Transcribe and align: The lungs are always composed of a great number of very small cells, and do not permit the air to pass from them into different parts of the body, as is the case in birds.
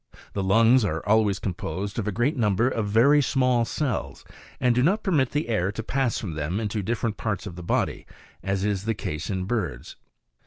The 0.33 0.41
lungs 0.41 0.83
are 0.83 1.05
always 1.07 1.37
composed 1.37 1.99
of 1.99 2.07
a 2.07 2.11
great 2.11 2.35
number 2.35 2.67
of 2.67 2.87
very 2.87 3.21
small 3.21 3.65
cells, 3.65 4.25
and 4.59 4.73
do 4.73 4.81
not 4.81 5.03
permit 5.03 5.29
the 5.29 5.47
air 5.47 5.71
to 5.73 5.83
pass 5.83 6.17
from 6.17 6.33
them 6.33 6.59
into 6.59 6.81
different 6.81 7.17
parts 7.17 7.45
of 7.45 7.55
the 7.55 7.61
body, 7.61 8.07
as 8.41 8.65
is 8.65 8.85
the 8.85 8.95
case 8.95 9.29
in 9.29 9.43
birds. 9.45 9.97